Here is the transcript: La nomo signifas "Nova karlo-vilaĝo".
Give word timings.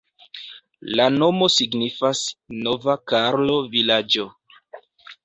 La 0.99 1.03
nomo 1.17 1.49
signifas 1.55 2.21
"Nova 2.69 2.97
karlo-vilaĝo". 3.13 4.27